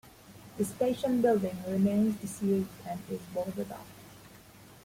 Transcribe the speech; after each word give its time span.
The 0.57 0.65
station 0.65 1.21
building 1.21 1.55
remains 1.67 2.19
disused 2.19 2.71
and 2.89 2.99
is 3.11 3.19
boarded 3.35 3.71
up. 3.71 3.85